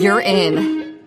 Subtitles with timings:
[0.00, 0.98] You're in.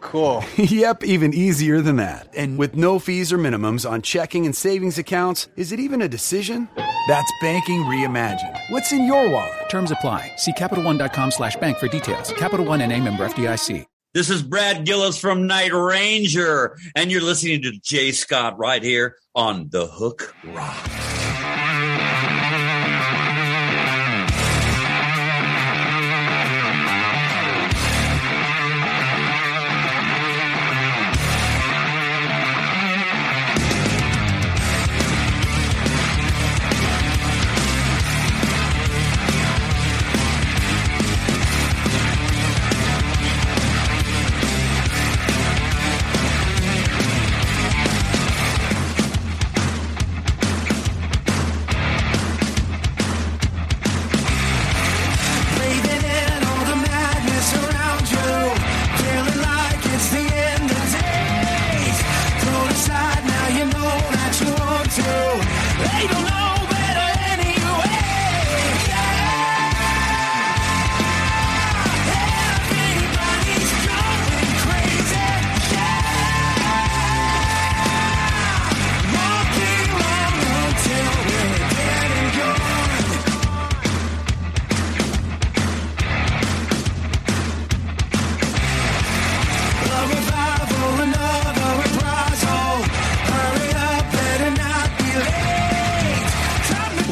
[0.00, 0.44] Cool.
[0.56, 2.28] yep, even easier than that.
[2.36, 6.08] And with no fees or minimums on checking and savings accounts, is it even a
[6.08, 6.68] decision?
[7.08, 8.58] That's banking reimagined.
[8.68, 9.70] What's in your wallet?
[9.70, 10.30] Terms apply.
[10.36, 12.32] See CapitalOne.com slash bank for details.
[12.32, 13.86] Capital One and a member FDIC.
[14.12, 19.16] This is Brad Gillis from Night Ranger, and you're listening to Jay Scott right here
[19.34, 21.23] on The Hook Rock.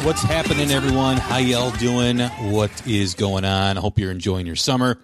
[0.03, 1.15] What's happening, everyone?
[1.15, 2.19] How y'all doing?
[2.19, 3.77] What is going on?
[3.77, 4.99] I hope you're enjoying your summer.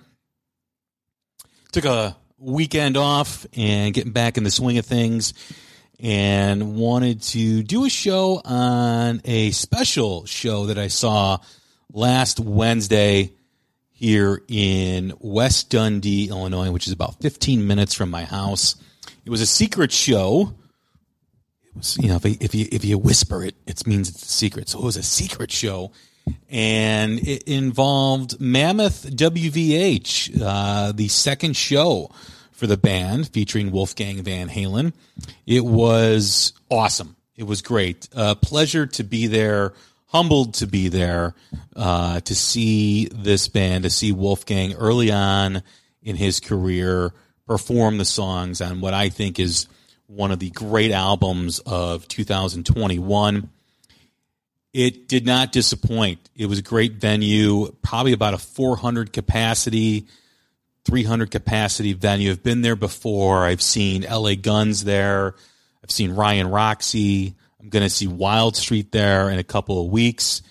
[1.72, 5.34] Took a weekend off and getting back in the swing of things
[6.02, 11.38] and wanted to do a show on a special show that I saw
[11.94, 13.32] last Wednesday
[13.92, 18.76] here in West Dundee, Illinois, which is about 15 minutes from my house.
[19.24, 20.56] It was a secret show.
[21.98, 24.70] You know, if if you if you whisper it, it means it's a secret.
[24.70, 25.92] So it was a secret show,
[26.50, 32.12] and it involved Mammoth WVH, uh, the second show
[32.52, 34.94] for the band featuring Wolfgang Van Halen.
[35.46, 37.16] It was awesome.
[37.36, 38.10] It was great.
[38.14, 39.74] Uh, pleasure to be there.
[40.08, 41.36] Humbled to be there
[41.76, 45.62] uh, to see this band, to see Wolfgang early on
[46.02, 47.14] in his career
[47.46, 49.68] perform the songs on what I think is
[50.10, 53.50] one of the great albums of 2021.
[54.74, 56.30] It did not disappoint.
[56.36, 60.08] It was a great venue, probably about a 400 capacity,
[60.86, 62.32] 300 capacity venue.
[62.32, 63.46] I've been there before.
[63.46, 65.36] I've seen LA Guns there.
[65.84, 67.36] I've seen Ryan Roxie.
[67.60, 70.42] I'm going to see Wild Street there in a couple of weeks.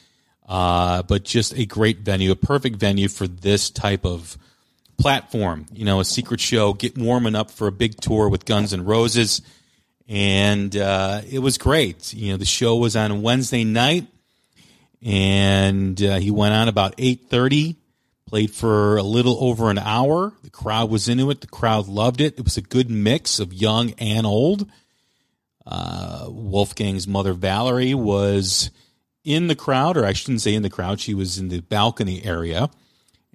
[0.49, 4.39] Uh, but just a great venue, a perfect venue for this type of
[4.99, 5.67] platform.
[5.73, 8.85] You know, a secret show, get warming up for a big tour with Guns N'
[8.85, 9.41] Roses.
[10.09, 12.13] And uh, it was great.
[12.13, 14.07] You know, the show was on Wednesday night,
[15.03, 17.77] and uh, he went on about 8.30,
[18.29, 20.35] Played for a little over an hour.
[20.43, 21.41] The crowd was into it.
[21.41, 22.39] The crowd loved it.
[22.39, 24.69] It was a good mix of young and old.
[25.67, 28.71] Uh, Wolfgang's mother, Valerie, was
[29.25, 31.01] in the crowd, or I shouldn't say in the crowd.
[31.01, 32.69] She was in the balcony area.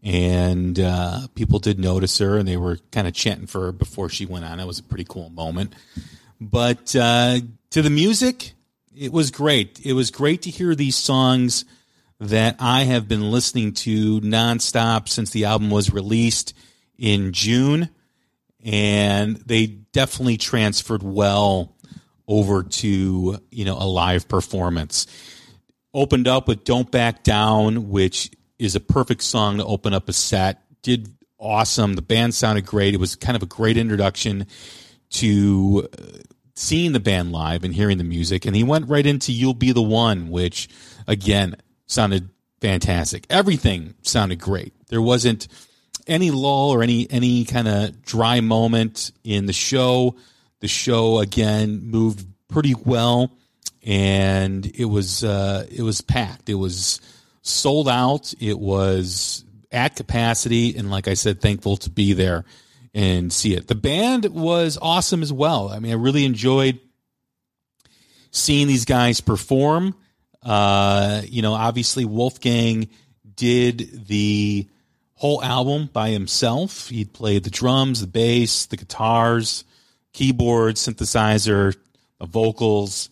[0.03, 4.09] And uh, people did notice her, and they were kind of chanting for her before
[4.09, 4.59] she went on.
[4.59, 5.73] It was a pretty cool moment.
[6.41, 7.39] But uh,
[7.69, 8.51] to the music,
[8.93, 9.79] it was great.
[9.85, 11.63] It was great to hear these songs
[12.19, 16.53] that I have been listening to nonstop since the album was released
[16.97, 17.89] in June.
[18.61, 21.75] And they definitely transferred well
[22.27, 25.07] over to, you know, a live performance.
[25.93, 28.31] Opened up with Don't Back Down, which
[28.63, 30.61] is a perfect song to open up a set.
[30.81, 31.93] Did awesome.
[31.93, 32.93] The band sounded great.
[32.93, 34.47] It was kind of a great introduction
[35.11, 36.05] to uh,
[36.55, 38.45] seeing the band live and hearing the music.
[38.45, 40.69] And he went right into You'll Be the One, which
[41.07, 41.55] again,
[41.85, 42.29] sounded
[42.61, 43.25] fantastic.
[43.29, 44.73] Everything sounded great.
[44.87, 45.47] There wasn't
[46.07, 50.15] any lull or any any kind of dry moment in the show.
[50.61, 53.37] The show again moved pretty well,
[53.83, 56.49] and it was uh, it was packed.
[56.49, 57.01] It was
[57.43, 58.33] sold out.
[58.39, 62.45] It was at capacity, and like I said, thankful to be there
[62.93, 63.67] and see it.
[63.67, 65.69] The band was awesome as well.
[65.69, 66.79] I mean, I really enjoyed
[68.31, 69.95] seeing these guys perform.
[70.41, 72.89] Uh, you know, obviously Wolfgang
[73.35, 74.67] did the
[75.15, 76.89] whole album by himself.
[76.89, 79.63] He played the drums, the bass, the guitars,
[80.11, 81.75] keyboard, synthesizer,
[82.19, 83.09] the vocals.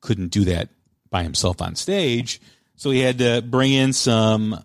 [0.00, 0.68] Couldn't do that
[1.10, 2.40] by himself on stage.
[2.78, 4.62] So he had to bring in some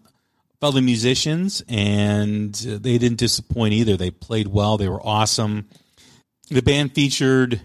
[0.61, 3.97] fellow musicians, and they didn't disappoint either.
[3.97, 5.67] They played well, they were awesome.
[6.49, 7.59] The band featured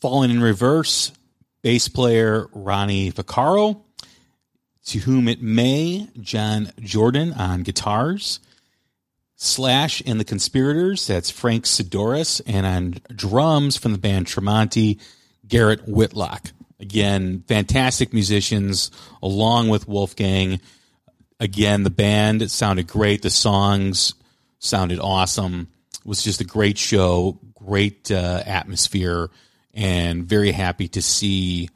[0.00, 1.10] Falling in Reverse,
[1.62, 3.80] bass player Ronnie Ficarro,
[4.86, 8.38] to whom it may, Jon Jourdan on guitars,
[9.34, 15.00] Slash and the Conspirators, that's Frank Sidoris, and on drums from the band Tremonti,
[15.48, 16.52] Garrett Whitlock.
[16.78, 18.90] Again, fantastic musicians
[19.22, 20.60] along with Wolfgang.
[21.40, 23.22] Again, the band sounded great.
[23.22, 24.14] The songs
[24.58, 25.68] sounded awesome.
[25.94, 29.30] It was just a great show, great uh, atmosphere
[29.74, 31.68] and very happy to see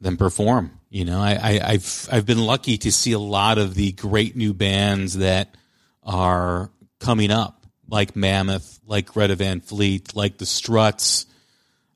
[0.00, 0.78] them perform.
[0.90, 4.36] You know, I, I, have I've been lucky to see a lot of the great
[4.36, 5.54] new bands that
[6.02, 6.70] are
[7.00, 11.26] coming up, like Mammoth, like Greta Van Fleet, like the Struts.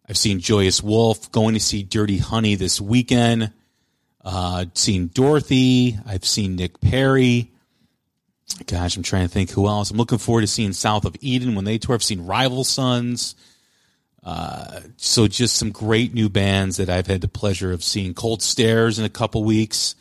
[0.08, 1.30] I've seen Joyous Wolf.
[1.32, 3.52] Going to see Dirty Honey this weekend.
[4.24, 5.98] Uh, seen Dorothy.
[6.06, 7.52] I've seen Nick Perri.
[8.66, 9.90] Gosh, I'm trying to think who else.
[9.90, 11.94] I'm looking forward to seeing South of Eden when they tour.
[11.94, 13.34] I've seen Rival Sons.
[14.22, 18.14] Uh, so just some great new bands that I've had the pleasure of seeing.
[18.14, 19.94] Cold Stares in a couple weeks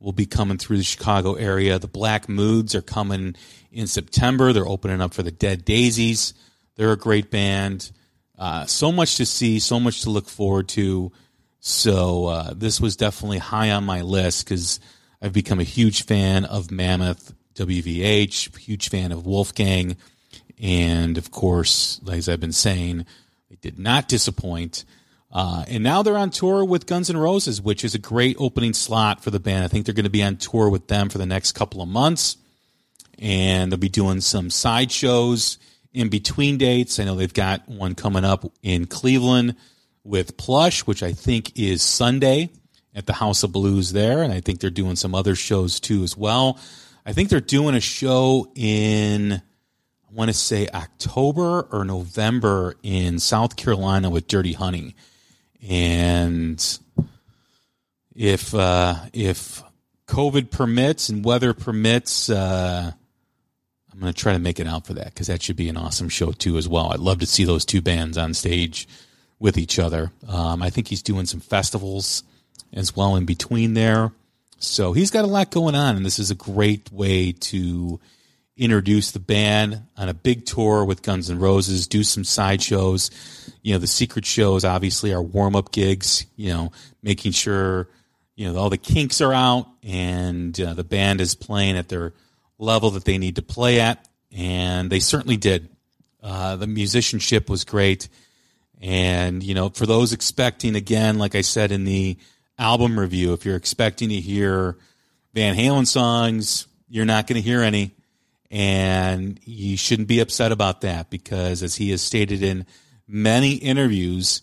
[0.00, 1.78] will be coming through the Chicago area.
[1.78, 3.36] The Black Moods are coming
[3.70, 4.52] in September.
[4.52, 6.34] They're opening up for the Dead Daisies.
[6.76, 7.90] They're a great band.
[8.38, 11.12] Uh, so much to see, so much to look forward to.
[11.60, 14.80] So uh, this was definitely high on my list because
[15.20, 19.96] I've become a huge fan of Mammoth, WVH, huge fan of Wolfgang,
[20.60, 23.06] and of course, as I've been saying,
[23.48, 24.84] they did not disappoint.
[25.30, 28.74] Uh, and now they're on tour with Guns N' Roses, which is a great opening
[28.74, 29.64] slot for the band.
[29.64, 31.88] I think they're going to be on tour with them for the next couple of
[31.88, 32.36] months.
[33.18, 35.58] And they'll be doing some side shows
[35.92, 36.98] in between dates.
[36.98, 39.56] I know they've got one coming up in Cleveland
[40.04, 42.50] with Plush, which I think is Sunday
[42.94, 44.22] at the House of Blues there.
[44.22, 46.58] And I think they're doing some other shows too as well.
[47.04, 49.32] I think they're doing a show in
[50.12, 54.94] I want to say October or November in South Carolina with Dirty Honey,
[55.66, 56.78] and
[58.14, 59.62] if uh, if
[60.06, 62.92] COVID permits and weather permits, uh,
[63.92, 65.76] I'm going to try to make it out for that because that should be an
[65.76, 66.92] awesome show too as well.
[66.92, 68.88] I'd love to see those two bands on stage
[69.38, 70.12] with each other.
[70.28, 72.22] Um, I think he's doing some festivals
[72.72, 74.12] as well in between there,
[74.58, 78.00] so he's got a lot going on, and this is a great way to
[78.56, 83.10] introduce the band on a big tour with Guns N' Roses, do some side shows.
[83.62, 86.70] You know, the secret shows obviously are warm up gigs, you know,
[87.02, 87.88] making sure,
[88.36, 92.12] you know, all the kinks are out and uh, the band is playing at their
[92.62, 94.08] level that they need to play at.
[94.34, 95.68] And they certainly did.
[96.22, 98.08] Uh, the musicianship was great.
[98.80, 102.16] And, you know, for those expecting, again, like I said in the
[102.58, 104.76] album review, if you're expecting to hear
[105.34, 107.92] Van Halen songs, you're not going to hear any
[108.52, 112.66] and you shouldn't be upset about that because, as he has stated in
[113.08, 114.42] many interviews,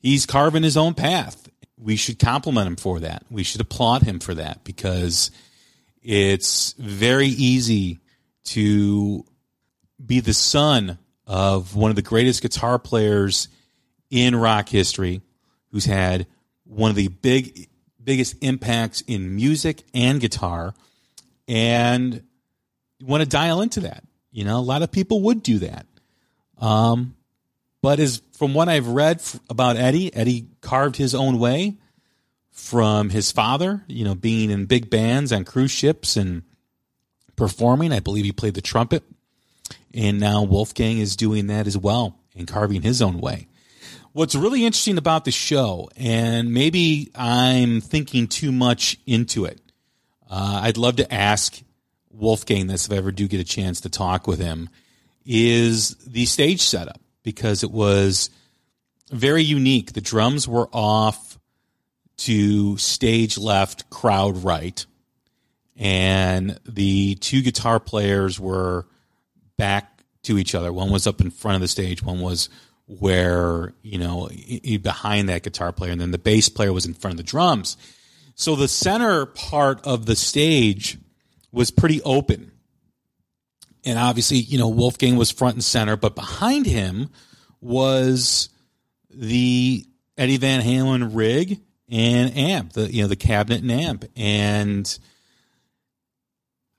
[0.00, 1.48] he's carving his own path.
[1.78, 3.22] We should compliment him for that.
[3.30, 5.30] We should applaud him for that because
[6.10, 8.00] It's very easy
[8.44, 9.26] to
[10.02, 10.96] be the son
[11.26, 13.48] of one of the greatest guitar players
[14.08, 15.20] in rock history,
[15.70, 16.26] who's had
[16.64, 17.68] one of the big
[18.02, 20.72] biggest impacts in music and guitar,
[21.46, 22.22] and
[22.98, 24.02] you want to dial into that.
[24.32, 25.84] You know, a lot of people would do that.
[26.56, 27.16] Um,
[27.82, 31.76] but as from what I've read about Eddie, Eddie carved his own way
[32.58, 36.42] from his father, you know, being in big bands on cruise ships and
[37.36, 37.92] performing.
[37.92, 39.04] I believe he played the trumpet.
[39.94, 43.46] And now Wolfgang is doing that as well and carving his own way.
[44.12, 49.60] What's really interesting about the show, and maybe I'm thinking too much into it,
[50.28, 51.62] uh, I'd love to ask
[52.10, 54.68] Wolfgang this if I ever do get a chance to talk with him,
[55.24, 58.30] is the stage setup because it was
[59.10, 59.92] very unique.
[59.92, 61.37] The drums were off
[62.18, 64.84] to stage left, crowd right,
[65.76, 68.86] and the two guitar players were
[69.56, 70.72] back to each other.
[70.72, 72.48] One was up in front of the stage, one was
[72.86, 74.28] where, you know,
[74.82, 77.76] behind that guitar player, and then the bass player was in front of the drums.
[78.34, 80.98] So the center part of the stage
[81.52, 82.52] was pretty open.
[83.84, 87.10] And obviously, you know, Wolfgang was front and center, but behind him
[87.60, 88.48] was
[89.10, 89.84] the
[90.16, 94.04] Eddie Van Halen rig and amp, the you know, the cabinet and amp.
[94.16, 94.98] And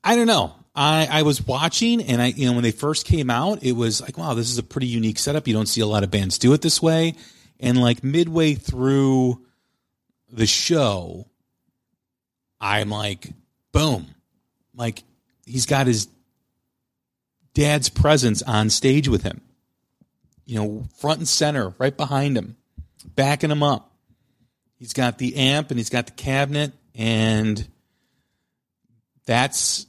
[0.04, 0.54] I don't know.
[0.76, 4.02] I, I was watching and I, you know, when they first came out, it was
[4.02, 5.48] like, wow, this is a pretty unique setup.
[5.48, 7.16] You don't see a lot of bands do it this way.
[7.60, 9.46] And like midway through
[10.32, 11.28] the show,
[12.62, 13.28] I'm like,
[13.72, 14.08] boom,
[14.74, 15.04] like
[15.46, 16.08] he's got his
[17.54, 19.42] dad's presence on stage with him.
[20.46, 22.56] You know, front and center, right behind him,
[23.06, 23.89] backing him up.
[24.80, 27.68] He's got the amp and he's got the cabinet, and
[29.26, 29.86] that's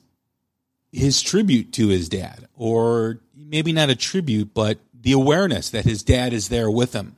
[0.92, 6.02] his tribute to his dad, or maybe not a tribute, but the awareness that his
[6.02, 7.16] dad is there with him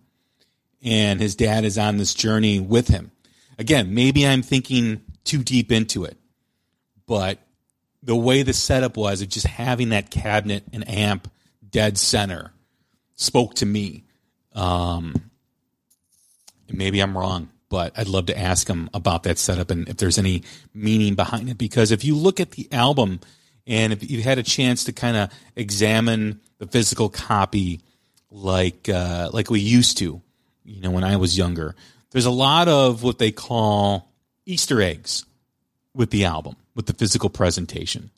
[0.82, 3.10] and his dad is on this journey with him.
[3.58, 6.16] Again, maybe I'm thinking too deep into it,
[7.06, 7.38] but
[8.02, 11.30] the way the setup was of just having that cabinet and amp
[11.68, 12.52] dead center
[13.14, 14.04] spoke to me.
[14.54, 15.30] Um,
[16.70, 20.18] maybe I'm wrong, but I'd love to ask him about that setup and if there's
[20.18, 20.42] any
[20.74, 21.56] meaning behind it.
[21.56, 23.18] Because if you look at the album
[23.66, 27.80] and if you've had a chance to kind of examine the physical copy
[28.30, 30.20] like uh, like we used to,
[30.66, 31.74] you know, when I was younger,
[32.10, 34.12] there's a lot of what they call
[34.44, 35.24] Easter eggs
[35.94, 38.10] with the album with the physical presentation.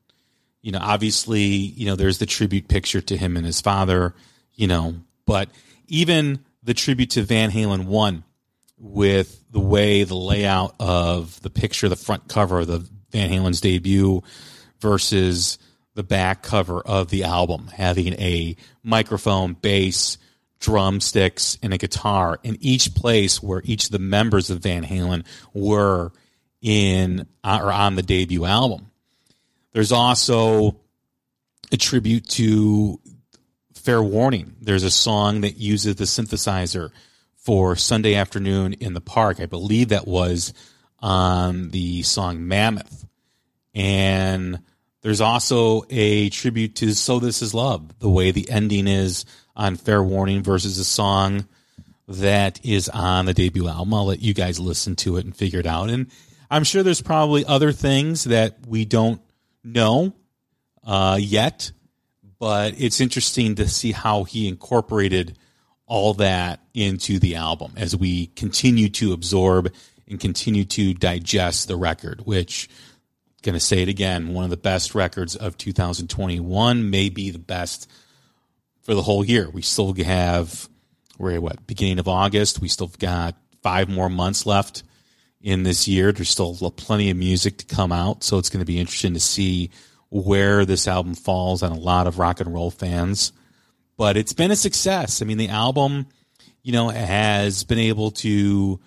[0.63, 4.17] You know, obviously, you know, there's the tribute picture to him and his father,
[4.57, 4.97] you know,
[5.27, 5.49] but
[5.87, 8.25] even the tribute to Van Halen 1
[8.79, 13.61] with the way the layout of the picture, the front cover of the Van Halen's
[13.61, 14.23] debut
[14.81, 15.59] versus
[15.95, 20.19] the back cover of the album, having a microphone, bass,
[20.59, 25.25] drumsticks, and a guitar in each place where each of the members of Van Halen
[25.53, 26.13] were
[26.61, 28.91] in uh, or on the debut album.
[29.73, 30.81] There's also
[31.71, 33.01] a tribute to
[33.75, 34.57] Fair Warning.
[34.61, 36.91] There's a song that uses the synthesizer
[37.45, 39.39] for Sunday Afternoon in the Park.
[39.39, 40.55] I believe that was
[41.01, 43.07] on the song Mammoth.
[43.75, 44.61] And
[45.03, 49.77] there's also a tribute to So This Is Love, the way the ending is on
[49.77, 51.47] Fair Warning versus a song
[52.09, 53.93] that is on the debut album.
[53.93, 55.91] I'll let you guys listen to it and figure it out.
[55.91, 56.11] And
[56.51, 59.21] I'm sure there's probably other things that we don't
[59.63, 60.15] know
[60.83, 61.73] uh, yet,
[62.39, 65.37] but it's interesting to see how he incorporated
[65.95, 69.73] all that into the album as we continue to absorb
[70.09, 72.69] and continue to digest the record, which
[73.43, 77.39] going to say it again, one of the best records of 2021, may be the
[77.39, 77.89] best
[78.83, 79.49] for the whole year.
[79.49, 80.69] We still have
[81.17, 82.61] we're at what beginning of August.
[82.61, 84.83] We still got five more months left
[85.41, 86.11] in this year.
[86.11, 89.21] There's still plenty of music to come out, so it's going to be interesting to
[89.21, 89.71] see
[90.11, 93.33] where this album falls on a lot of rock and roll fans.
[93.97, 95.23] But it's been a success.
[95.23, 96.07] I mean, the album,
[96.63, 98.81] you know, has been able to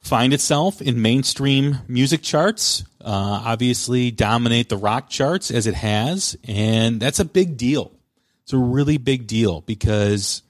[0.00, 2.84] find itself in mainstream music charts.
[3.00, 7.92] Uh, obviously, dominate the rock charts as it has, and that's a big deal.
[8.44, 10.42] It's a really big deal because,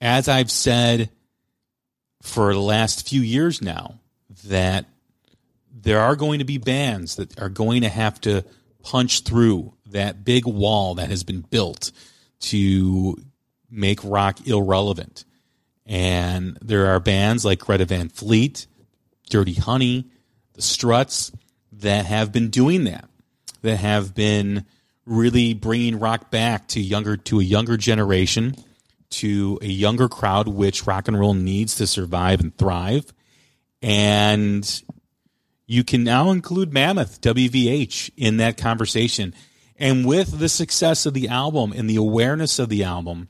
[0.00, 1.10] as I've said
[2.22, 3.98] for the last few years now,
[4.44, 4.86] that
[5.72, 8.44] there are going to be bands that are going to have to
[8.82, 11.90] punch through that big wall that has been built
[12.42, 13.16] to
[13.70, 15.24] make rock irrelevant.
[15.86, 18.66] And there are bands like Greta Van Fleet,
[19.28, 20.10] Dirty Honey,
[20.54, 21.32] The Struts,
[21.72, 23.08] that have been doing that,
[23.62, 24.66] that have been
[25.04, 28.54] really bringing rock back to younger to a younger generation,
[29.10, 33.12] to a younger crowd, which rock and roll needs to survive and thrive.
[33.80, 34.82] And
[35.66, 39.34] you can now include Mammoth WVH in that conversation.
[39.78, 43.28] And with the success of the album and the awareness of the album,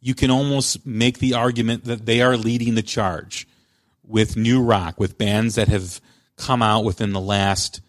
[0.00, 3.46] you can almost make the argument that they are leading the charge
[4.04, 6.00] with new rock, with bands that have
[6.36, 7.80] come out within the last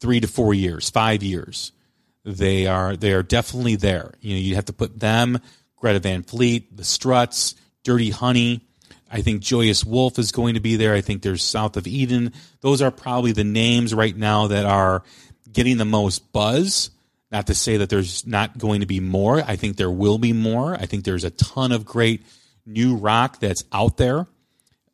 [0.00, 1.72] three to four years, five years.
[2.24, 4.12] They are they are definitely there.
[4.20, 5.38] You know, you have to put them,
[5.76, 8.66] Greta Van Fleet, the Struts, Dirty Honey.
[9.10, 10.92] I think Joyous Wolf is going to be there.
[10.92, 12.34] I think there's South of Eden.
[12.60, 15.02] Those are probably the names right now that are
[15.50, 16.90] getting the most buzz.
[17.30, 19.42] Not to say that there's not going to be more.
[19.42, 20.74] I think there will be more.
[20.74, 22.24] I think there's a ton of great
[22.64, 24.26] new rock that's out there.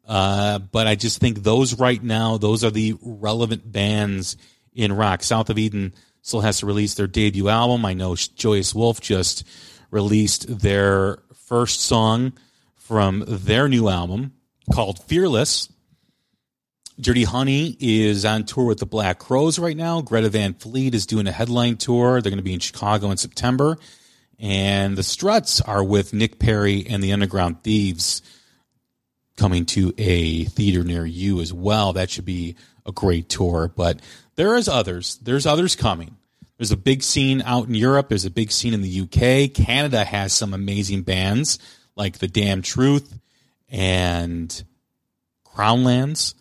[0.06, 4.36] Uh, but I just think those right now, those are the relevant bands
[4.74, 5.22] in rock.
[5.22, 7.84] South of Eden still has to release their debut album.
[7.84, 9.46] I know Joyous Wolf just
[9.90, 12.32] released their first song
[12.74, 14.32] from their new album
[14.72, 15.68] called Fearless.
[17.00, 20.00] Dirty Honey is on tour with the Black Crowes right now.
[20.00, 22.20] Greta Van Fleet is doing a headline tour.
[22.20, 23.76] They're going to be in Chicago in September.
[24.38, 28.22] And the Struts are with Nick Perri and the Underground Thieves
[29.36, 31.94] coming to a theater near you as well.
[31.94, 32.54] That should be
[32.86, 33.72] a great tour.
[33.74, 34.00] But
[34.36, 35.18] there is others.
[35.22, 36.16] There's others coming.
[36.58, 38.08] There's a big scene out in Europe.
[38.08, 39.52] There's a big scene in the UK.
[39.52, 41.58] Canada has some amazing bands
[41.96, 43.18] like The Damn Truth
[43.68, 44.62] and
[45.44, 46.34] Crownlands.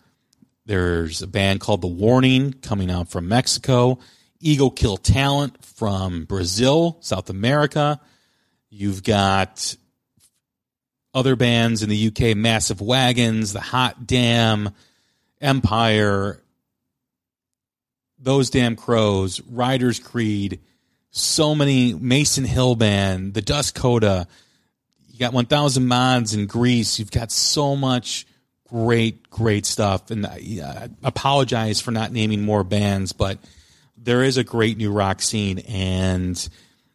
[0.66, 3.98] There's a band called The Warning coming out from Mexico.
[4.40, 8.00] Ego Kill Talent from Brazil, South America.
[8.70, 9.76] You've got
[11.14, 14.70] other bands in the UK, Massive Wagons, The Hot Damn,
[15.40, 16.40] Empyre,
[18.18, 20.60] Those Damn Crows, Riders Creed,
[21.10, 24.26] so many, Mason Hill Band, The Dust Coda.
[25.08, 26.98] You got 1000 Mods in Greece.
[26.98, 28.26] You've got so much
[28.68, 30.10] great, great stuff.
[30.10, 33.38] And I apologize for not naming more bands, but
[33.96, 36.48] there is a great new rock scene, and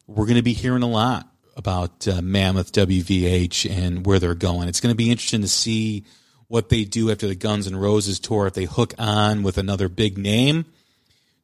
[0.08, 4.68] we're going to be hearing a lot about uh, Mammoth WVH and where they're going.
[4.68, 6.06] It's going to be interesting to see
[6.48, 9.90] what they do after the Guns N' Roses tour, if they hook on with another
[9.90, 10.66] big name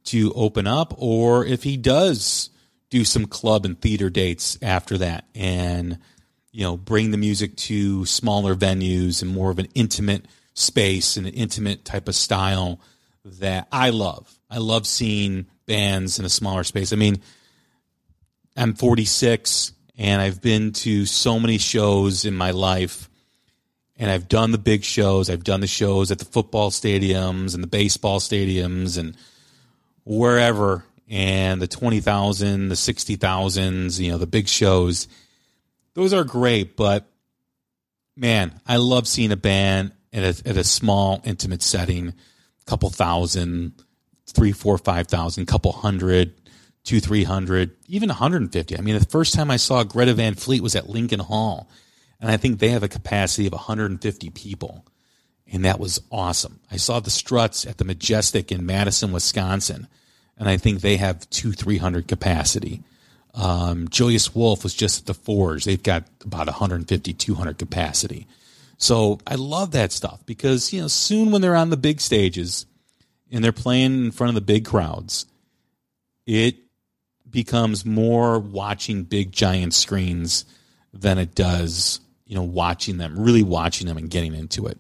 [0.06, 2.50] to open up, or if he does
[2.90, 6.00] do some club and theater dates after that and
[6.56, 11.28] you know bring the music to smaller venues and more of an intimate space and
[11.28, 12.80] an intimate type of style
[13.26, 14.34] that I love.
[14.50, 16.94] I love seeing bands in a smaller space.
[16.94, 17.22] I mean,
[18.56, 23.10] I'm 46 and I've been to so many shows in my life
[23.98, 25.30] and I've done the big shows.
[25.30, 29.18] I've done the shows at the football stadiums and the baseball stadiums and
[30.06, 35.10] wherever and the 20,000, the 60,000s, you know, the big shows.
[35.96, 37.10] Those are great, but
[38.16, 42.90] man, I love seeing a band at a, at a small, intimate setting, a couple
[42.90, 43.82] thousand,
[44.28, 46.34] three, four, five thousand, couple hundred,
[46.84, 48.78] two, three hundred, even 150.
[48.78, 51.70] I mean, the first time I saw Greta Van Fleet was at Lincoln Hall,
[52.20, 54.86] and I think they have a capacity of 150 people.
[55.52, 56.60] And that was awesome.
[56.72, 59.88] I saw the Struts at the Majestic in Madison, Wisconsin,
[60.38, 62.84] and I think they have two, 300 capacity.
[63.36, 65.66] Um, Joyous Wolf was just at the Forge.
[65.66, 68.28] They've got about 150, 200 capacity.
[68.78, 72.66] So I love that stuff because, you know, soon when they're on the big stages
[73.32, 75.26] and they're playing in front of the big crowds,
[76.26, 76.56] it
[77.30, 80.46] becomes more watching big giant screens
[80.94, 84.78] than it does, you know, watching them, really watching them and getting into it.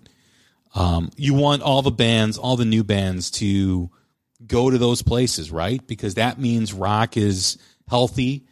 [0.73, 3.89] Um, you want all the bands, all the new bands to
[4.45, 5.85] go to those places, right?
[5.87, 8.45] Because that means rock is healthy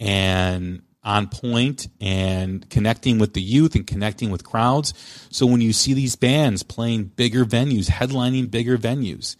[0.00, 4.92] and on point and connecting with the youth and connecting with crowds.
[5.30, 9.36] So when you see these bands playing bigger venues, headlining bigger venues,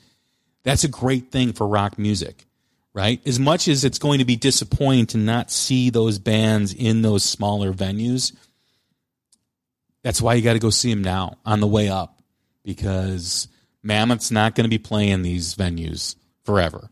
[0.64, 2.46] that's a great thing for rock music,
[2.94, 3.20] right?
[3.26, 7.22] As much as it's going to be disappointing to not see those bands in those
[7.22, 8.34] smaller venues,
[10.02, 12.22] that's why you got to go see them now on the way up
[12.64, 13.48] because
[13.82, 16.88] Mammoth's not going to be playing these venues forever.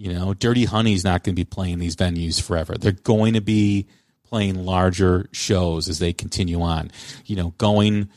[0.00, 2.74] You know, Dirty Honey's not going to be playing these venues forever.
[2.78, 3.86] They're going to be
[4.24, 6.90] playing larger shows as they continue on.
[7.26, 8.08] You know, going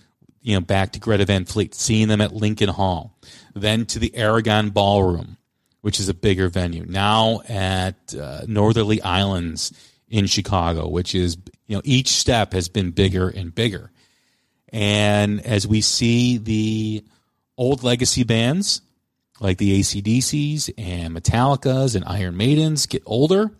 [0.41, 3.17] you know back to Greta Van Fleet, seeing them at Lincoln Hall,
[3.53, 5.35] then to the Aragon Ballroom,
[5.81, 6.85] which is a bigger venue.
[6.87, 9.73] Now at uh, Northerly Islands
[10.07, 11.35] in Chicago, which is
[11.67, 13.91] you know each step has been bigger and bigger.
[14.69, 17.03] And as we see the
[17.57, 18.79] old legacy bands
[19.39, 23.51] like the ACDCs and Metallicas and Iron Maidens get older,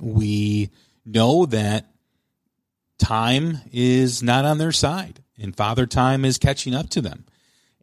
[0.00, 0.70] we
[1.04, 1.86] know that
[2.98, 7.24] time is not on their side and father time is catching up to them.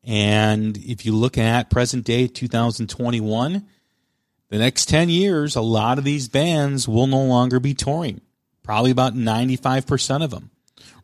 [0.04, 3.66] And if you look at present day 2021,
[4.50, 8.22] the next 10 years, a lot of these bands will no longer be touring.
[8.64, 10.52] Probably about 95% of them.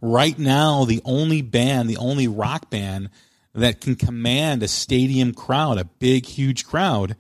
[0.02, 3.10] Right now, the only band, the only rock band
[3.58, 7.16] that can command a stadium crowd, a big, huge crowd,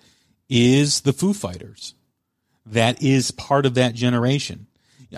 [0.49, 1.95] is the Foo Fighters.
[2.65, 4.67] That is part of that generation.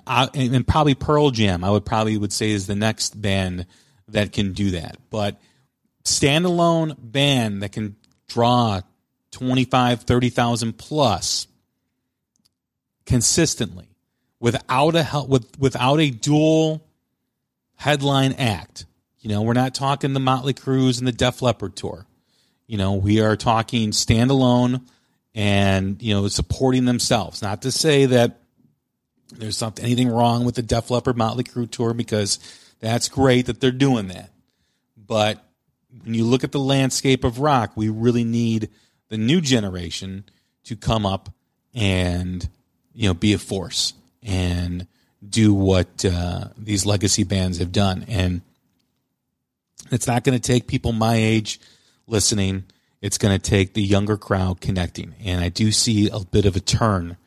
[0.07, 3.65] I, and probably Pearl Jam, I would probably would say is the next band
[4.07, 4.97] that can do that.
[5.09, 5.39] But
[6.03, 7.95] standalone band that can
[8.27, 8.81] draw
[9.31, 11.47] 25, 30,000 plus
[13.05, 13.89] consistently
[14.39, 16.87] without a with without a dual
[17.75, 18.85] headline act.
[19.21, 22.05] You know, we're not talking the Motley Crues and the Def Leppard tour.
[22.67, 24.81] You know, we are talking standalone
[25.35, 27.41] and you know supporting themselves.
[27.41, 28.39] Not to say that
[29.35, 32.39] there's something anything wrong with the Def Leppard Motley Crue tour because
[32.79, 34.31] that's great that they're doing that.
[34.95, 35.43] But
[36.03, 38.69] when you look at the landscape of rock, we really need
[39.09, 40.25] the new generation
[40.63, 41.29] to come up
[41.73, 42.47] and
[42.93, 44.87] you know be a force and
[45.27, 48.05] do what uh, these legacy bands have done.
[48.07, 48.41] And
[49.91, 51.59] it's not going to take people my age
[52.07, 52.65] listening.
[53.01, 55.15] It's going to take the younger crowd connecting.
[55.23, 57.17] And I do see a bit of a turn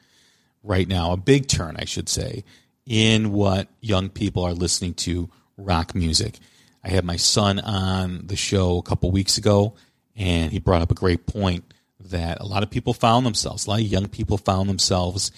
[0.62, 2.44] right now, a big turn, I should say,
[2.86, 6.38] in what young people are listening to rock music.
[6.84, 9.74] I had my son on the show a couple weeks ago,
[10.16, 13.70] and he brought up a great point that a lot of people found themselves, a
[13.70, 15.30] lot of young people found themselves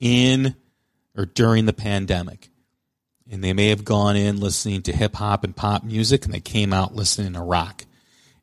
[0.00, 0.56] in
[1.16, 2.48] or during the pandemic.
[3.30, 6.40] And they may have gone in listening to hip hop and pop music, and they
[6.40, 7.84] came out listening to rock.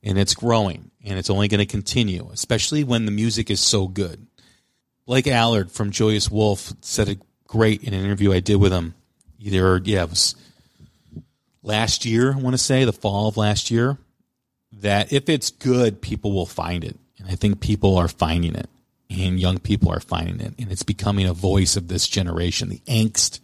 [0.03, 3.87] And it's growing, and it's only going to continue, especially when the music is so
[3.87, 4.27] good.
[5.05, 8.95] Blake Allard from Joyous Wolf said it great in an interview I did with him.
[9.39, 10.35] Either, yeah, it was
[11.61, 13.97] last year, I want to say, the fall of last year,
[14.73, 16.97] that if it's good, people will find it.
[17.17, 18.69] And I think people are finding it,
[19.09, 20.53] and young people are finding it.
[20.59, 22.69] And it's becoming a voice of this generation.
[22.69, 23.39] The angst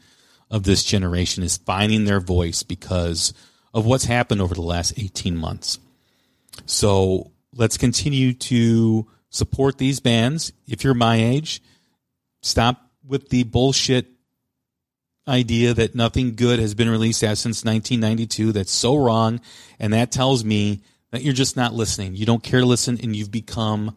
[0.50, 3.34] of this generation is finding their voice because
[3.74, 5.78] of what's happened over the last 18 months.
[6.66, 10.52] So let's continue to support these bands.
[10.68, 11.62] If you're my age,
[12.42, 14.08] stop with the bullshit
[15.28, 18.52] idea that nothing good has been released since 1992.
[18.52, 19.40] That's so wrong.
[19.80, 20.82] And that tells me
[21.12, 22.16] that you're just not listening.
[22.16, 23.96] You don't care to listen and you've become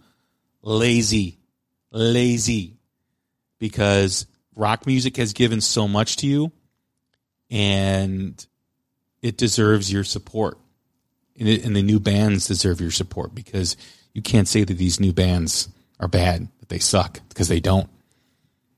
[0.62, 1.38] lazy.
[1.90, 2.76] Lazy.
[3.58, 6.52] Because rock music has given so much to you
[7.50, 8.46] and
[9.22, 10.58] it deserves your support.
[11.38, 13.76] And, it, and the new bands deserve your support because
[14.12, 17.88] you can't say that these new bands are bad, that they suck, because they don't.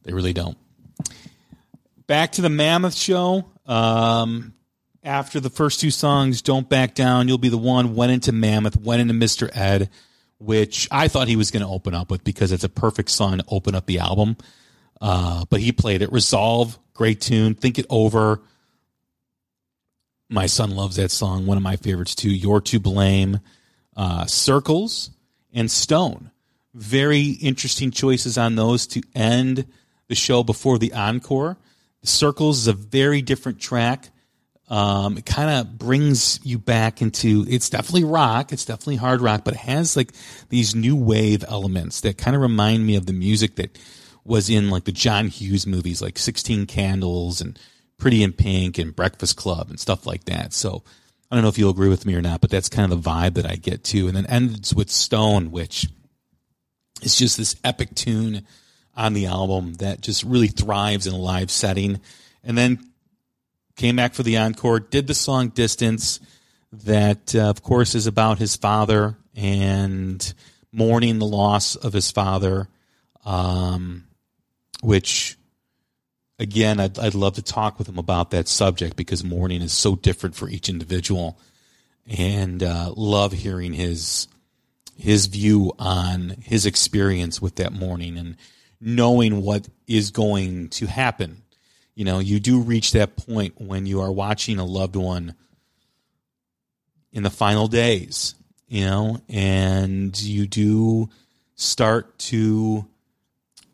[0.04, 0.56] They really don't
[2.06, 3.44] back to the Mammoth show.
[3.66, 4.54] Um,
[5.02, 8.76] after the first two songs, Don't Back Down, You'll Be the One, went into Mammoth,
[8.80, 9.54] went into Mr.
[9.54, 9.90] Ed,
[10.38, 13.38] which I thought he was going to open up with because it's a perfect song
[13.38, 14.36] to open up the album.
[15.00, 16.12] Uh, but he played it.
[16.12, 17.54] Resolve, great tune.
[17.54, 18.40] Think It Over.
[20.30, 21.46] My son loves that song.
[21.46, 22.30] One of my favorites too.
[22.30, 23.40] You're to Blame.
[23.96, 25.10] Uh, Circles
[25.52, 26.30] and Stone.
[26.74, 29.66] Very interesting choices on those to end
[30.08, 31.56] the show before the encore.
[32.02, 34.10] Circles is a very different track.
[34.68, 39.42] Um, it kind of brings you back into it's definitely rock, it's definitely hard rock,
[39.44, 40.12] but it has like
[40.48, 43.78] these new wave elements that kind of remind me of the music that
[44.24, 47.58] was in like the John Hughes movies, like Sixteen Candles and
[47.98, 50.52] Pretty in Pink and Breakfast Club and stuff like that.
[50.52, 50.82] So
[51.30, 53.10] I don't know if you'll agree with me or not, but that's kind of the
[53.10, 54.08] vibe that I get to.
[54.08, 55.88] And then ends with Stone, which
[57.02, 58.46] is just this epic tune
[58.96, 62.00] on the album that just really thrives in a live setting.
[62.42, 62.90] And then
[63.76, 66.20] came back for the encore, did the song Distance,
[66.72, 70.34] that, uh, of course, is about his father and
[70.72, 72.68] mourning the loss of his father,
[73.24, 74.04] um,
[74.82, 75.36] which,
[76.38, 79.96] again, I'd, I'd love to talk with him about that subject because mourning is so
[79.96, 81.38] different for each individual.
[82.06, 84.28] And uh, love hearing his
[84.96, 88.36] his view on his experience with that mourning and
[88.80, 91.42] knowing what is going to happen.
[91.94, 95.34] You know, you do reach that point when you are watching a loved one
[97.12, 98.34] in the final days,
[98.68, 101.08] you know, and you do
[101.54, 102.86] start to,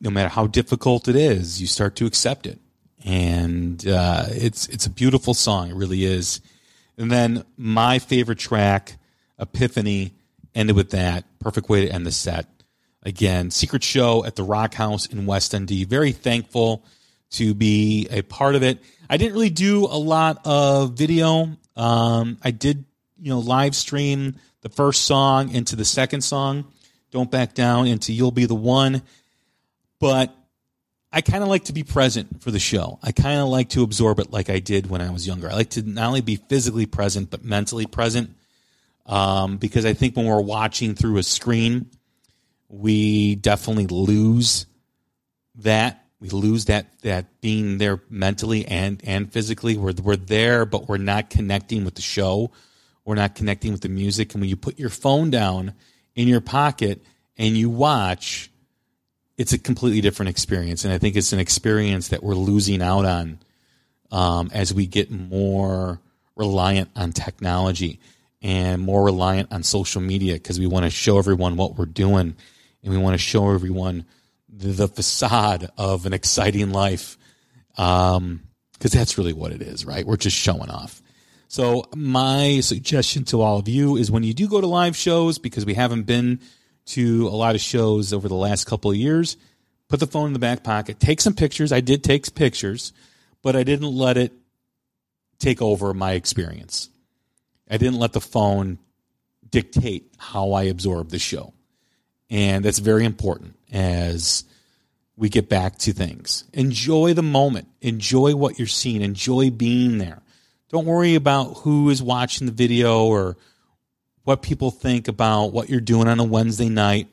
[0.01, 2.59] no matter how difficult it is, you start to accept it.
[3.05, 6.41] And uh, it's it's a beautiful song, it really is.
[6.99, 8.99] And then my favorite track,
[9.39, 10.13] Epiphany,
[10.55, 11.25] ended with that.
[11.39, 12.47] Perfect way to end the set.
[13.03, 15.85] Again, secret show at the Rochaus in West Dundee.
[15.85, 16.85] Very thankful
[17.31, 18.83] to be a part of it.
[19.09, 21.57] I didn't really do a lot of video.
[21.77, 22.85] Um, I did,
[23.19, 26.67] you know, live stream the first song into the second song,
[27.11, 29.03] Don't Back Down, into You'll Be the One.
[30.01, 30.35] But
[31.13, 32.99] I kind of like to be present for the show.
[33.03, 35.51] I kind of like to absorb it like I did when I was younger.
[35.51, 38.37] I like to not only be physically present, but mentally present.
[39.07, 41.91] Um, because I think when we're watching through a screen,
[42.69, 44.67] we definitely lose
[45.57, 46.05] that.
[46.21, 49.77] We lose that that being there mentally and and physically.
[49.77, 52.53] We're we're there, but we're not connecting with the show.
[53.05, 54.35] We're not connecting with the music.
[54.35, 55.75] And when you put your phone down
[56.15, 57.03] in your pocket
[57.37, 58.50] and you watch,
[59.41, 60.85] it's a completely different experience.
[60.85, 63.39] And I think it's an experience that we're losing out on
[64.13, 65.99] um, as we get more
[66.37, 68.01] reliant on technology
[68.43, 72.37] and more reliant on social media because we want to show everyone what we're doing
[72.83, 74.05] and we want to show everyone
[74.51, 77.17] the, facade of an exciting life
[77.71, 78.43] because um,
[78.79, 80.07] that's really what it is, right?
[80.07, 81.01] We're just showing off.
[81.49, 85.39] So my suggestion to all of you is when you do go to live shows,
[85.39, 86.41] because we haven't been
[86.91, 89.37] to a lot of shows over the last couple of years,
[89.89, 91.73] put the phone in the back pocket, take some pictures.
[91.73, 92.93] I did take pictures,
[93.43, 94.33] but I didn't let it
[95.39, 96.89] take over my experience.
[97.71, 98.79] I didn't let the phone
[99.49, 101.53] dictate how I absorb the show.
[102.29, 104.45] And that's very important as
[105.17, 106.45] we get back to things.
[106.53, 107.69] Enjoy the moment.
[107.81, 109.03] Enjoy what you're seeing.
[109.03, 110.23] Enjoy being there.
[110.71, 113.37] Don't worry about who is watching the video or
[114.31, 117.09] what people think about what you're doing on a Wednesday night.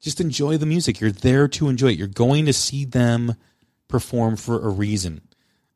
[0.00, 1.00] Just enjoy the music.
[1.00, 1.98] You're there to enjoy it.
[1.98, 3.34] You're going to see them
[3.88, 5.22] perform for a reason.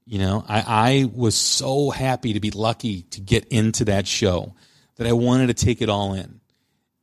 [0.07, 4.55] You know, I, I was so happy to be lucky to get into that show
[4.95, 6.41] that I wanted to take it all in.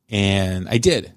[0.08, 1.12] And I did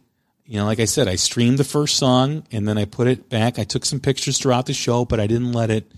[0.45, 3.29] you know, like I said, I streamed the first song and then I put it
[3.29, 3.57] back.
[3.57, 5.91] I took some pictures throughout the show, but I didn't let it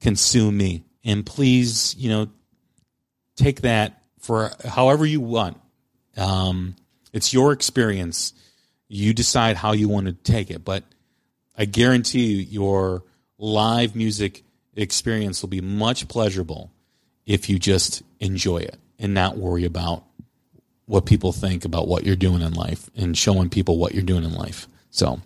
[0.00, 0.84] consume me.
[1.02, 2.28] And please, you know,
[3.36, 5.60] take that for however you want.
[6.16, 6.76] Um,
[7.12, 8.32] it's your experience.
[8.88, 10.64] You decide how you want to take it.
[10.64, 10.84] But
[11.56, 13.02] I guarantee you, your
[13.38, 14.44] live music
[14.76, 16.70] experience will be much pleasurable
[17.26, 20.04] if you just enjoy it and not worry about
[20.86, 24.24] what people think about what you're doing in life and showing people what you're doing
[24.24, 24.66] in life.
[24.90, 25.20] So,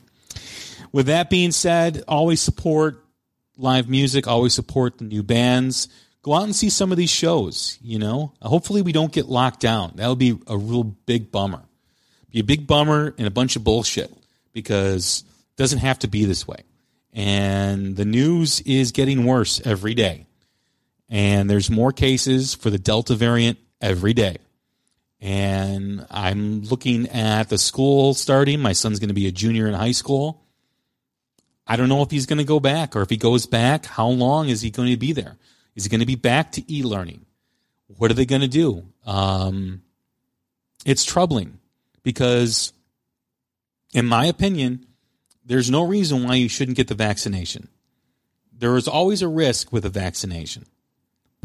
[0.92, 3.02] with that being said, always support
[3.57, 5.88] live music, always support the new bands.
[6.24, 8.32] Go out and see some of these shows, you know.
[8.42, 9.92] Uh, hopefully we don't get locked down.
[9.94, 11.62] That would be a real big bummer.
[12.32, 14.12] Be a big bummer and a bunch of bullshit
[14.52, 16.64] because it doesn't have to be this way.
[17.12, 20.26] And the news is getting worse every day.
[21.08, 24.38] And there's more cases for the Delta variant every day
[25.24, 28.60] and I'm looking at the school starting.
[28.60, 30.42] My son's going to be a junior in high school.
[31.66, 34.08] I don't know if he's going to go back or if he goes back, how
[34.08, 35.38] long is he going to be there?
[35.74, 37.26] Is it going to be back to e learning?
[37.96, 38.84] What are they going to do?
[39.06, 39.82] Um,
[40.87, 41.58] it's troubling
[42.02, 42.72] because,
[43.92, 44.87] in my opinion,
[45.44, 47.68] there's no reason why you shouldn't get the vaccination.
[48.56, 50.66] There is always a risk with a vaccination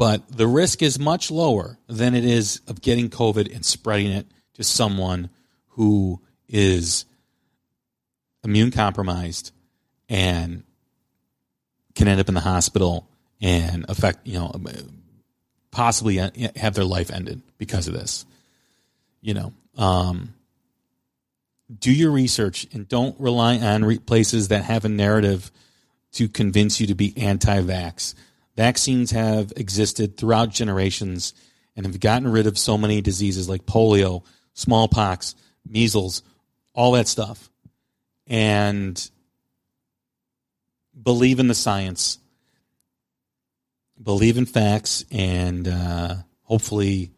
[0.00, 4.26] but the risk is much lower than it is of getting COVID and spreading it
[4.54, 5.28] to someone
[5.72, 7.04] who is
[8.42, 9.52] immune compromised
[10.08, 10.62] and
[11.94, 13.09] can end up in the hospital
[13.40, 14.52] and affect, you know,
[15.70, 16.16] possibly
[16.56, 18.26] have their life ended because of this.
[19.20, 20.34] You know, um,
[21.78, 25.50] do your research and don't rely on re- places that have a narrative
[26.12, 28.14] to convince you to be anti vax
[28.60, 31.32] Vaccines have existed throughout generations
[31.76, 34.22] and have gotten rid of so many diseases like polio,
[34.52, 35.34] smallpox,
[35.66, 36.22] measles,
[36.74, 37.48] all that stuff.
[38.26, 39.10] And
[41.00, 42.18] believe in the science,
[44.02, 47.12] believe in facts, and uh, hopefully,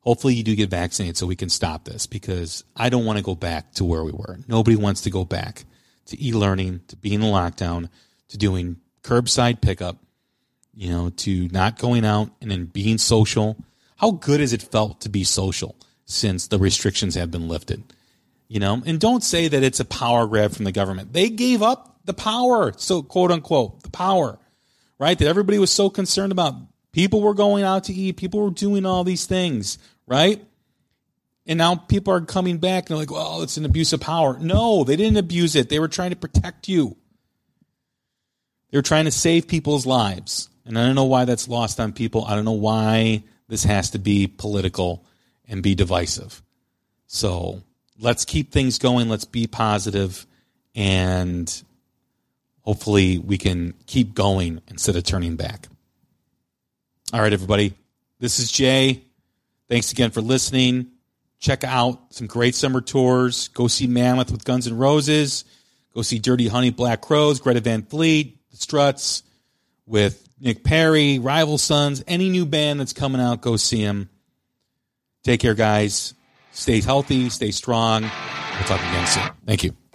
[0.00, 3.24] hopefully you do get vaccinated so we can stop this because I don't want to
[3.24, 4.38] go back to where we were.
[4.48, 5.64] Nobody wants to go back
[6.06, 7.88] to e-learning, to being in lockdown,
[8.28, 9.98] to doing curbside pickup,
[10.74, 13.56] you know, to not going out and then being social.
[13.96, 17.82] How good has it felt to be social since the restrictions have been lifted?
[18.48, 21.12] You know, and don't say that it's a power grab from the government.
[21.12, 24.38] They gave up the power, so quote unquote, the power,
[24.98, 25.18] right?
[25.18, 26.54] That everybody was so concerned about.
[26.92, 30.42] People were going out to eat, people were doing all these things, right?
[31.46, 34.38] And now people are coming back and they're like, well, it's an abuse of power.
[34.38, 35.68] No, they didn't abuse it.
[35.68, 36.96] They were trying to protect you.
[38.70, 40.48] They were trying to save people's lives.
[40.64, 42.24] And I don't know why that's lost on people.
[42.24, 45.04] I don't know why this has to be political
[45.48, 46.42] and be divisive.
[47.06, 47.62] So
[48.00, 49.08] let's keep things going.
[49.08, 50.26] Let's be positive,
[50.74, 51.62] and
[52.66, 55.68] hopefully we can keep going instead of turning back.
[57.12, 57.72] All right, everybody.
[58.18, 59.04] This is Jay.
[59.68, 60.88] Thanks again for listening.
[61.38, 63.48] Check out some great summer tours.
[63.48, 65.44] Go see Mammoth with Guns N' Roses.
[65.94, 69.22] Go see Dirty Honey Black Crowes, Greta Van Fleet, The Struts
[69.86, 74.10] with Nick Perri, Rival Sons, any new band that's coming out, go see them.
[75.24, 76.14] Take care, guys.
[76.52, 78.02] Stay healthy, stay strong.
[78.02, 79.30] We'll talk again soon.
[79.46, 79.85] Thank you.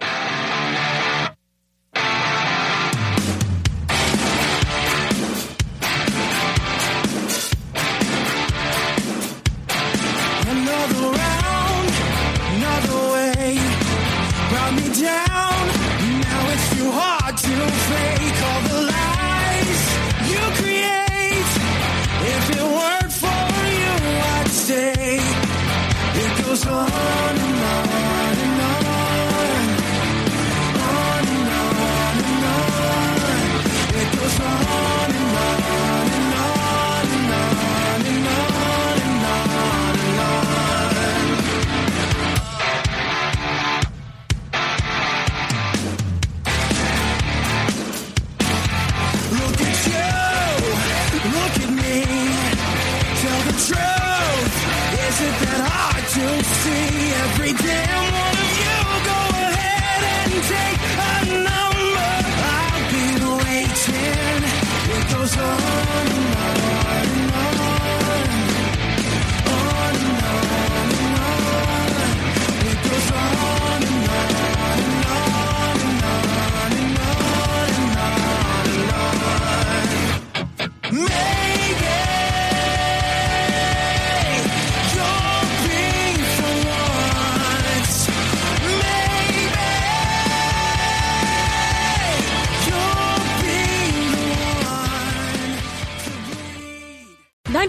[57.24, 58.11] Every damn